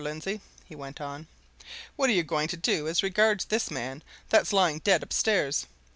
[0.03, 1.27] Lindsey," he went on,
[1.95, 5.67] "what are you going to do as regards this man that's lying dead upstairs?